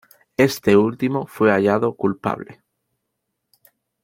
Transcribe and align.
Este 0.37 0.75
último 0.77 1.27
fue 1.27 1.51
hallado 1.51 1.95
culpable. 1.95 2.63